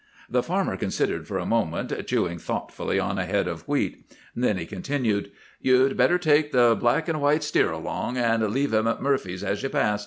"The 0.27 0.41
farmer 0.41 0.77
considered 0.77 1.27
for 1.27 1.37
a 1.37 1.45
moment, 1.45 1.93
chewing 2.07 2.39
thoughtfully 2.39 2.99
on 2.99 3.19
a 3.19 3.25
head 3.25 3.47
of 3.47 3.61
wheat. 3.67 4.03
Then 4.35 4.57
he 4.57 4.65
continued, 4.65 5.29
'You'd 5.61 5.95
better 5.95 6.17
take 6.17 6.51
the 6.51 6.75
black 6.75 7.07
an' 7.07 7.19
white 7.19 7.43
steer 7.43 7.69
along, 7.69 8.17
and 8.17 8.41
leave 8.49 8.73
him 8.73 8.87
at 8.87 8.99
Murphy's 8.99 9.43
as 9.43 9.61
you 9.61 9.69
pass. 9.69 9.99